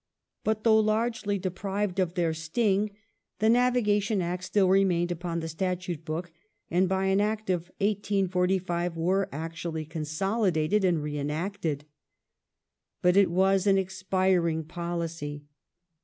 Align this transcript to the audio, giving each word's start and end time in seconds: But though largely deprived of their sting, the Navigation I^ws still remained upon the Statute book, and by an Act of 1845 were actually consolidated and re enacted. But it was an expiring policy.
But 0.43 0.63
though 0.63 0.79
largely 0.79 1.37
deprived 1.37 1.99
of 1.99 2.15
their 2.15 2.33
sting, 2.33 2.89
the 3.37 3.49
Navigation 3.51 4.17
I^ws 4.17 4.41
still 4.41 4.67
remained 4.67 5.11
upon 5.11 5.41
the 5.41 5.47
Statute 5.47 6.03
book, 6.03 6.31
and 6.71 6.89
by 6.89 7.05
an 7.05 7.21
Act 7.21 7.51
of 7.51 7.69
1845 7.79 8.97
were 8.97 9.29
actually 9.31 9.85
consolidated 9.85 10.83
and 10.83 11.03
re 11.03 11.19
enacted. 11.19 11.85
But 13.03 13.15
it 13.15 13.29
was 13.29 13.67
an 13.67 13.77
expiring 13.77 14.63
policy. 14.63 15.45